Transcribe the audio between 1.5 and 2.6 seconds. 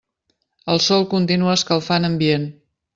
escalfant ambient.